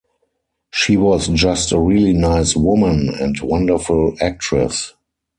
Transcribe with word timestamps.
She 0.71 0.97
was 0.97 1.27
just 1.27 1.71
a 1.71 1.77
really 1.79 2.13
nice 2.13 2.55
woman 2.55 3.09
and 3.19 3.39
a 3.39 3.45
wonderful 3.45 4.15
actress. 4.19 4.95